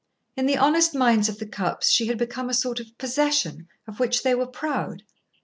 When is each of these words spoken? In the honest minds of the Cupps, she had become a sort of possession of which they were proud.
In 0.35 0.47
the 0.47 0.57
honest 0.57 0.95
minds 0.95 1.29
of 1.29 1.37
the 1.37 1.45
Cupps, 1.45 1.87
she 1.91 2.07
had 2.07 2.17
become 2.17 2.49
a 2.49 2.55
sort 2.55 2.79
of 2.79 2.97
possession 2.97 3.67
of 3.87 3.99
which 3.99 4.23
they 4.23 4.33
were 4.33 4.47
proud. 4.47 5.03